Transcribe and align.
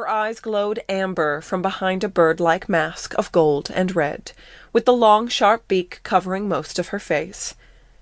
Her 0.00 0.08
eyes 0.08 0.40
glowed 0.40 0.82
amber 0.88 1.42
from 1.42 1.60
behind 1.60 2.02
a 2.02 2.08
bird-like 2.08 2.70
mask 2.70 3.14
of 3.18 3.30
gold 3.32 3.70
and 3.70 3.94
red, 3.94 4.32
with 4.72 4.86
the 4.86 4.94
long 4.94 5.28
sharp 5.28 5.68
beak 5.68 6.00
covering 6.04 6.48
most 6.48 6.78
of 6.78 6.88
her 6.88 6.98
face. 6.98 7.54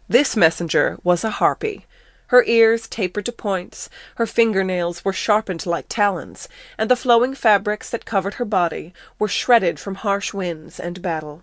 This 0.08 0.36
messenger 0.36 0.98
was 1.02 1.24
a 1.24 1.30
harpy. 1.42 1.86
Her 2.28 2.44
ears 2.44 2.86
tapered 2.86 3.26
to 3.26 3.32
points, 3.32 3.90
her 4.14 4.26
finger-nails 4.26 5.04
were 5.04 5.12
sharpened 5.12 5.66
like 5.66 5.86
talons, 5.88 6.48
and 6.78 6.88
the 6.88 6.94
flowing 6.94 7.34
fabrics 7.34 7.90
that 7.90 8.04
covered 8.04 8.34
her 8.34 8.44
body 8.44 8.94
were 9.18 9.26
shredded 9.26 9.80
from 9.80 9.96
harsh 9.96 10.32
winds 10.32 10.78
and 10.78 11.02
battle. 11.02 11.42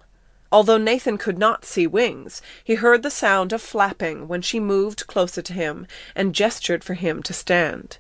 Although 0.53 0.77
Nathan 0.77 1.17
could 1.17 1.37
not 1.37 1.65
see 1.65 1.85
wings, 1.85 2.41
he 2.63 2.75
heard 2.75 3.03
the 3.03 3.11
sound 3.11 3.51
of 3.51 3.61
flapping 3.61 4.29
when 4.29 4.41
she 4.41 4.61
moved 4.61 5.05
closer 5.05 5.41
to 5.41 5.51
him 5.51 5.85
and 6.15 6.33
gestured 6.33 6.81
for 6.81 6.93
him 6.93 7.21
to 7.23 7.33
stand. 7.33 7.97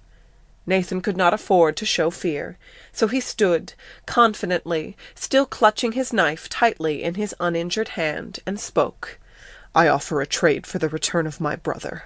Nathan 0.67 1.01
could 1.01 1.15
not 1.15 1.33
afford 1.33 1.77
to 1.77 1.85
show 1.85 2.09
fear, 2.09 2.57
so 2.91 3.07
he 3.07 3.19
stood, 3.19 3.73
confidently, 4.05 4.97
still 5.13 5.45
clutching 5.45 5.91
his 5.91 6.11
knife 6.11 6.49
tightly 6.49 7.03
in 7.03 7.15
his 7.15 7.35
uninjured 7.39 7.89
hand, 7.89 8.39
and 8.45 8.59
spoke. 8.59 9.19
"I 9.75 9.87
offer 9.87 10.21
a 10.21 10.25
trade 10.25 10.65
for 10.65 10.79
the 10.79 10.89
return 10.89 11.27
of 11.27 11.39
my 11.41 11.55
brother." 11.55 12.05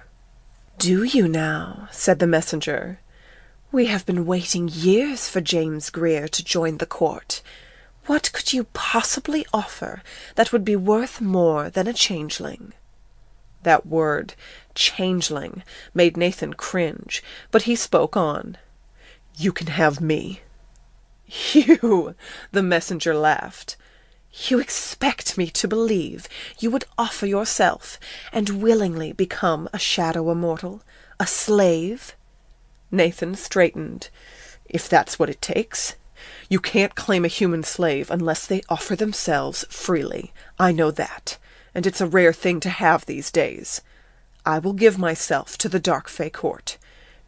"Do 0.78 1.02
you 1.04 1.26
now?" 1.28 1.88
said 1.90 2.18
the 2.18 2.26
messenger. 2.26 2.98
"We 3.72 3.86
have 3.86 4.04
been 4.04 4.26
waiting 4.26 4.68
years 4.68 5.28
for 5.28 5.40
James 5.40 5.88
Grier 5.88 6.28
to 6.28 6.44
join 6.44 6.78
the 6.78 6.86
court. 6.86 7.42
What 8.06 8.32
could 8.32 8.52
you 8.52 8.64
possibly 8.64 9.46
offer 9.52 10.02
that 10.34 10.52
would 10.52 10.64
be 10.64 10.76
worth 10.76 11.20
more 11.20 11.70
than 11.70 11.86
a 11.86 11.92
changeling?" 11.92 12.72
That 13.62 13.86
word, 13.86 14.34
changeling, 14.74 15.62
made 15.92 16.16
Nathan 16.16 16.54
cringe, 16.54 17.22
but 17.50 17.62
he 17.62 17.76
spoke 17.76 18.16
on. 18.16 18.56
"You 19.36 19.52
can 19.52 19.66
have 19.66 20.00
me." 20.00 20.40
"You!" 21.26 22.14
the 22.52 22.62
messenger 22.62 23.14
laughed. 23.14 23.76
"You 24.48 24.60
expect 24.60 25.36
me 25.36 25.50
to 25.50 25.68
believe 25.68 26.28
you 26.58 26.70
would 26.70 26.84
offer 26.96 27.26
yourself 27.26 27.98
and 28.32 28.62
willingly 28.62 29.12
become 29.12 29.68
a 29.72 29.78
shadow 29.78 30.30
immortal 30.30 30.82
a 31.18 31.26
slave?" 31.26 32.16
Nathan 32.90 33.34
straightened. 33.34 34.08
"If 34.64 34.88
that's 34.88 35.18
what 35.18 35.28
it 35.28 35.42
takes. 35.42 35.96
You 36.48 36.60
can't 36.60 36.94
claim 36.94 37.24
a 37.24 37.28
human 37.28 37.62
slave 37.62 38.10
unless 38.10 38.46
they 38.46 38.62
offer 38.68 38.96
themselves 38.96 39.64
freely. 39.68 40.32
I 40.58 40.72
know 40.72 40.90
that, 40.90 41.36
and 41.74 41.86
it's 41.86 42.00
a 42.00 42.06
rare 42.06 42.32
thing 42.32 42.60
to 42.60 42.70
have 42.70 43.06
these 43.06 43.30
days. 43.30 43.80
I 44.44 44.58
will 44.58 44.72
give 44.72 44.98
myself 44.98 45.56
to 45.58 45.68
the 45.68 45.78
Dark 45.78 46.08
Fey 46.08 46.30
Court. 46.30 46.78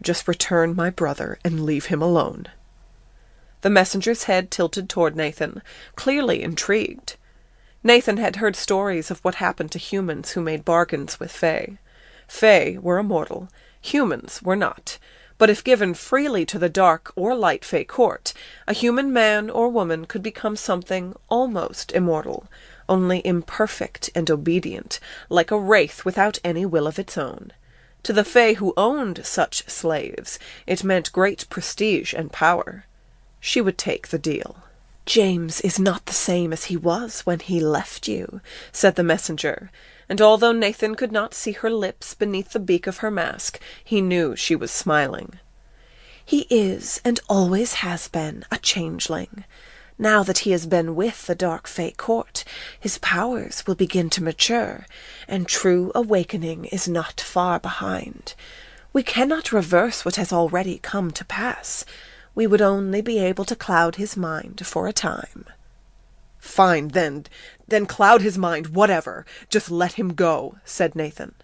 Just 0.01 0.27
return 0.27 0.75
my 0.75 0.91
brother 0.91 1.39
and 1.45 1.65
leave 1.65 1.87
him 1.87 2.03
alone." 2.03 2.49
The 3.61 3.71
messenger's 3.71 4.25
head 4.25 4.51
tilted 4.51 4.89
toward 4.89 5.15
Nathan, 5.15 5.63
clearly 5.95 6.43
intrigued. 6.43 7.17
Nathan 7.85 8.17
had 8.17 8.37
heard 8.37 8.57
stories 8.57 9.11
of 9.11 9.21
what 9.21 9.37
happened 9.37 9.71
to 9.73 9.79
humans 9.79 10.33
who 10.33 10.41
made 10.41 10.65
bargains 10.65 11.21
with 11.21 11.31
Fey. 11.31 11.79
Fey 12.27 12.79
were 12.79 12.99
immortal, 12.99 13.49
humans 13.81 14.41
were 14.43 14.57
not. 14.57 14.99
But 15.39 15.51
if 15.51 15.65
given 15.65 15.95
freely 15.95 16.47
to 16.47 16.59
the 16.59 16.69
dark 16.69 17.13
or 17.17 17.35
light 17.35 17.65
Fey 17.65 17.85
court, 17.85 18.33
a 18.69 18.73
human 18.73 19.13
man 19.13 19.51
or 19.51 19.69
woman 19.69 20.07
could 20.07 20.23
become 20.23 20.55
something 20.55 21.17
almost 21.29 21.91
immortal, 21.93 22.47
only 22.93 23.27
imperfect 23.27 24.11
and 24.15 24.31
obedient, 24.31 25.01
like 25.29 25.51
a 25.51 25.59
wraith 25.59 26.05
without 26.05 26.39
any 26.45 26.67
will 26.67 26.87
of 26.87 26.99
its 26.99 27.17
own. 27.17 27.53
To 28.03 28.13
the 28.13 28.25
Fey 28.25 28.55
who 28.55 28.75
owned 28.77 29.25
such 29.25 29.69
slaves, 29.69 30.39
it 30.67 30.85
meant 30.85 31.13
great 31.13 31.49
prestige 31.49 32.13
and 32.13 32.31
power. 32.31 32.85
She 33.41 33.61
would 33.61 33.79
take 33.79 34.09
the 34.09 34.19
deal. 34.19 34.57
"James 35.07 35.61
is 35.63 35.79
not 35.79 36.07
the 36.07 36.13
same 36.31 36.53
as 36.53 36.65
he 36.65 36.77
was 36.77 37.23
when 37.23 37.41
he 37.41 37.61
left 37.61 38.09
you," 38.09 38.41
said 38.73 38.97
the 38.97 39.03
messenger 39.03 39.71
and 40.13 40.21
although 40.21 40.53
Nathan 40.53 40.95
could 40.95 41.11
not 41.11 41.33
see 41.33 41.53
her 41.53 41.71
lips 41.71 42.13
beneath 42.13 42.51
the 42.51 42.61
beak 42.61 42.87
of 42.87 42.99
her 42.99 43.11
mask, 43.11 43.59
he 43.83 44.03
knew 44.03 44.37
she 44.37 44.55
was 44.55 44.71
smiling. 44.71 45.39
"He 46.23 46.47
is, 46.51 47.01
and 47.03 47.19
always 47.31 47.75
has 47.81 48.09
been, 48.09 48.45
a 48.51 48.59
changeling. 48.59 49.45
Now 50.03 50.25
that 50.25 50.39
he 50.39 50.51
has 50.51 50.67
been 50.67 50.97
with 50.97 51.29
the 51.29 51.35
Dark 51.37 51.69
Fey 51.69 51.93
Court, 51.93 52.43
his 52.81 52.99
powers 52.99 53.63
will 53.69 53.77
begin 53.77 54.11
to 54.11 54.21
mature, 54.21 54.85
and 55.29 55.47
true 55.47 55.93
awakening 55.95 56.65
is 56.65 56.89
not 56.89 57.21
far 57.21 57.61
behind. 57.61 58.35
We 58.93 59.05
cannot 59.05 59.53
reverse 59.53 60.05
what 60.05 60.17
has 60.17 60.33
already 60.33 60.81
come 60.81 61.13
to 61.13 61.25
pass. 61.25 61.85
We 62.35 62.49
would 62.49 62.61
only 62.61 63.01
be 63.01 63.21
able 63.21 63.45
to 63.45 63.55
cloud 63.55 63.95
his 63.95 64.17
mind 64.17 64.67
for 64.67 64.89
a 64.89 64.93
time." 64.93 65.45
"Fine, 66.41 66.89
then 66.89 67.27
then 67.69 67.87
cloud 67.87 68.23
his 68.23 68.37
mind 68.37 68.75
whatever. 68.75 69.25
Just 69.51 69.71
let 69.71 69.93
him 69.93 70.15
go," 70.15 70.59
said 70.65 70.97
Nathan. 70.97 71.37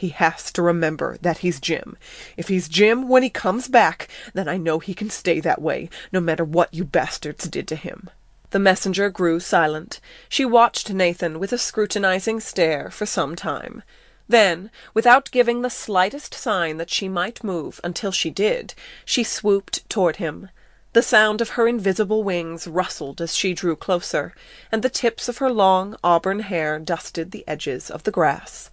"He 0.00 0.10
has 0.10 0.52
to 0.52 0.62
remember 0.62 1.18
that 1.22 1.38
he's 1.38 1.58
Jim. 1.58 1.96
If 2.36 2.46
he's 2.46 2.68
Jim 2.68 3.08
when 3.08 3.24
he 3.24 3.30
comes 3.30 3.66
back, 3.66 4.06
then 4.32 4.46
I 4.46 4.56
know 4.56 4.78
he 4.78 4.94
can 4.94 5.10
stay 5.10 5.40
that 5.40 5.60
way, 5.60 5.90
no 6.12 6.20
matter 6.20 6.44
what 6.44 6.72
you 6.72 6.84
bastards 6.84 7.48
did 7.48 7.66
to 7.66 7.74
him." 7.74 8.08
The 8.50 8.60
messenger 8.60 9.10
grew 9.10 9.40
silent. 9.40 9.98
She 10.28 10.44
watched 10.44 10.88
Nathan 10.92 11.40
with 11.40 11.52
a 11.52 11.58
scrutinizing 11.58 12.38
stare 12.38 12.92
for 12.92 13.06
some 13.06 13.34
time. 13.34 13.82
Then, 14.28 14.70
without 14.94 15.32
giving 15.32 15.62
the 15.62 15.68
slightest 15.68 16.32
sign 16.32 16.76
that 16.76 16.90
she 16.90 17.08
might 17.08 17.42
move 17.42 17.80
until 17.82 18.12
she 18.12 18.30
did, 18.30 18.74
she 19.04 19.24
swooped 19.24 19.90
toward 19.90 20.18
him. 20.18 20.48
The 20.92 21.02
sound 21.02 21.40
of 21.40 21.48
her 21.58 21.66
invisible 21.66 22.22
wings 22.22 22.68
rustled 22.68 23.20
as 23.20 23.34
she 23.36 23.52
drew 23.52 23.74
closer, 23.74 24.32
and 24.70 24.84
the 24.84 24.90
tips 24.90 25.28
of 25.28 25.38
her 25.38 25.50
long 25.50 25.96
auburn 26.04 26.38
hair 26.38 26.78
dusted 26.78 27.32
the 27.32 27.42
edges 27.48 27.90
of 27.90 28.04
the 28.04 28.12
grass. 28.12 28.70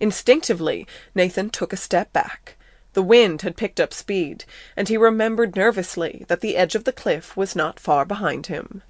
Instinctively 0.00 0.86
Nathan 1.14 1.50
took 1.50 1.72
a 1.72 1.76
step 1.76 2.12
back. 2.12 2.56
The 2.94 3.02
wind 3.02 3.42
had 3.42 3.56
picked 3.56 3.80
up 3.80 3.92
speed, 3.92 4.44
and 4.76 4.88
he 4.88 4.96
remembered 4.96 5.56
nervously 5.56 6.24
that 6.28 6.40
the 6.40 6.56
edge 6.56 6.74
of 6.74 6.84
the 6.84 6.92
cliff 6.92 7.36
was 7.36 7.56
not 7.56 7.80
far 7.80 8.04
behind 8.04 8.46
him. 8.46 8.82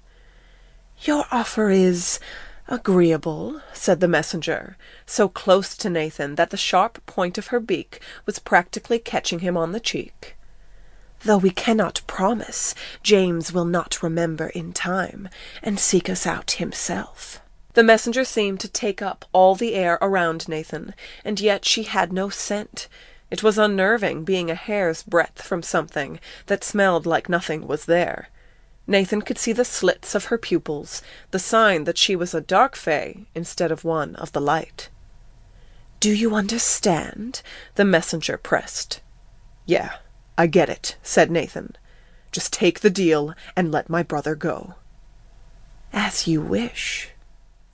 "Your 1.01 1.25
offer 1.31 1.69
is 1.69 2.19
agreeable," 2.67 3.61
said 3.73 3.99
the 3.99 4.07
messenger, 4.07 4.77
so 5.05 5.27
close 5.27 5.75
to 5.77 5.89
Nathan 5.89 6.35
that 6.35 6.49
the 6.49 6.57
sharp 6.57 7.05
point 7.05 7.37
of 7.37 7.47
her 7.47 7.59
beak 7.59 8.01
was 8.25 8.39
practically 8.39 8.99
catching 8.99 9.39
him 9.39 9.57
on 9.57 9.71
the 9.71 9.79
cheek 9.79 10.35
though 11.23 11.37
we 11.37 11.49
cannot 11.49 12.01
promise 12.05 12.75
James 13.01 13.53
will 13.53 13.65
not 13.65 14.03
remember 14.03 14.47
in 14.47 14.73
time 14.73 15.29
and 15.61 15.79
seek 15.79 16.09
us 16.09 16.27
out 16.27 16.51
himself." 16.51 17.39
The 17.73 17.83
messenger 17.83 18.23
seemed 18.23 18.59
to 18.59 18.67
take 18.67 19.01
up 19.01 19.25
all 19.33 19.55
the 19.55 19.73
air 19.73 19.97
around 19.99 20.47
Nathan, 20.47 20.93
and 21.25 21.39
yet 21.39 21.65
she 21.65 21.83
had 21.83 22.13
no 22.13 22.29
scent. 22.29 22.87
It 23.31 23.41
was 23.41 23.57
unnerving 23.57 24.23
being 24.25 24.51
a 24.51 24.55
hair's 24.55 25.01
breadth 25.01 25.41
from 25.41 25.63
something 25.63 26.19
that 26.45 26.63
smelled 26.63 27.07
like 27.07 27.29
nothing 27.29 27.65
was 27.65 27.85
there. 27.85 28.29
Nathan 28.85 29.23
could 29.23 29.39
see 29.39 29.53
the 29.53 29.65
slits 29.65 30.13
of 30.13 30.25
her 30.25 30.37
pupils, 30.37 31.01
the 31.31 31.39
sign 31.39 31.85
that 31.85 31.97
she 31.97 32.15
was 32.15 32.35
a 32.35 32.41
dark 32.41 32.75
fay 32.75 33.25
instead 33.33 33.71
of 33.71 33.83
one 33.83 34.15
of 34.17 34.33
the 34.33 34.41
light. 34.41 34.89
"Do 35.99 36.11
you 36.11 36.35
understand?" 36.35 37.41
the 37.73 37.85
messenger 37.85 38.37
pressed. 38.37 38.99
"Yeah. 39.65 39.95
I 40.37 40.45
get 40.45 40.69
it," 40.69 40.95
said 41.01 41.31
Nathan. 41.31 41.75
"Just 42.31 42.53
take 42.53 42.81
the 42.81 42.91
deal 42.91 43.33
and 43.55 43.71
let 43.71 43.89
my 43.89 44.03
brother 44.03 44.35
go." 44.35 44.75
"As 45.91 46.27
you 46.27 46.39
wish." 46.41 47.09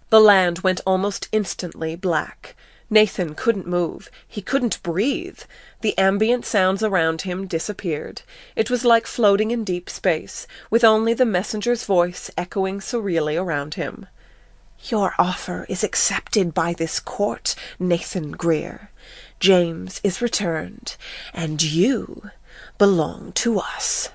The 0.10 0.20
land 0.20 0.60
went 0.60 0.82
almost 0.86 1.30
instantly 1.32 1.96
black. 1.96 2.56
Nathan 2.90 3.36
couldn't 3.36 3.68
move. 3.68 4.10
He 4.28 4.42
couldn't 4.42 4.82
breathe. 4.82 5.42
The 5.82 5.96
ambient 6.00 6.46
sounds 6.46 6.82
around 6.82 7.22
him 7.22 7.46
disappeared. 7.46 8.24
It 8.56 8.72
was 8.72 8.84
like 8.84 9.06
floating 9.06 9.52
in 9.52 9.64
deep 9.64 9.88
space, 9.88 10.48
with 10.72 10.84
only 10.84 11.14
the 11.14 11.26
messenger's 11.26 11.84
voice 11.84 12.32
echoing 12.36 12.82
serenely 12.82 13.38
around 13.38 13.76
him. 13.76 14.08
"Your 14.86 15.14
offer 15.20 15.68
is 15.70 15.84
accepted 15.84 16.56
by 16.56 16.74
this 16.74 17.00
court, 17.00 17.54
Nathan 17.78 18.32
Grier. 18.32 18.90
James 19.40 20.02
is 20.04 20.22
returned, 20.22 20.96
and 21.32 21.62
you 21.62 22.32
belong 22.80 23.32
to 23.34 23.60
us." 23.60 24.10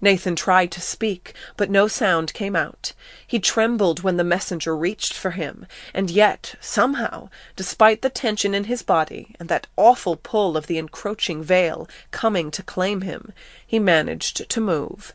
Nathan 0.00 0.36
tried 0.36 0.70
to 0.72 0.80
speak, 0.80 1.34
but 1.56 1.70
no 1.70 1.88
sound 1.88 2.32
came 2.32 2.54
out. 2.54 2.92
He 3.26 3.40
trembled 3.40 4.04
when 4.04 4.16
the 4.16 4.22
messenger 4.22 4.76
reached 4.76 5.12
for 5.12 5.32
him, 5.32 5.66
and 5.92 6.08
yet, 6.08 6.54
somehow, 6.60 7.30
despite 7.56 8.02
the 8.02 8.10
tension 8.10 8.54
in 8.54 8.64
his 8.64 8.82
body 8.82 9.34
and 9.40 9.48
that 9.48 9.66
awful 9.76 10.14
pull 10.14 10.56
of 10.56 10.68
the 10.68 10.78
encroaching 10.78 11.42
veil 11.42 11.88
coming 12.12 12.52
to 12.52 12.62
claim 12.62 13.00
him, 13.00 13.32
he 13.66 13.80
managed 13.80 14.48
to 14.48 14.60
move. 14.60 15.14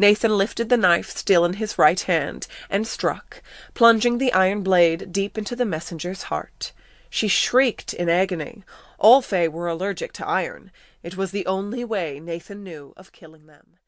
Nathan 0.00 0.36
lifted 0.36 0.68
the 0.68 0.76
knife 0.76 1.10
still 1.10 1.44
in 1.44 1.54
his 1.54 1.78
right 1.78 2.00
hand 2.00 2.48
and 2.68 2.88
struck, 2.88 3.40
plunging 3.74 4.18
the 4.18 4.32
iron 4.32 4.64
blade 4.64 5.12
deep 5.12 5.38
into 5.38 5.54
the 5.54 5.64
messenger's 5.64 6.24
heart. 6.24 6.72
She 7.08 7.28
shrieked 7.28 7.94
in 7.94 8.08
agony. 8.08 8.64
All 8.98 9.22
Fey 9.22 9.46
were 9.46 9.68
allergic 9.68 10.12
to 10.14 10.26
iron. 10.26 10.72
It 11.04 11.16
was 11.16 11.30
the 11.30 11.46
only 11.46 11.84
way 11.84 12.18
Nathan 12.18 12.64
knew 12.64 12.92
of 12.96 13.12
killing 13.12 13.46
them. 13.46 13.78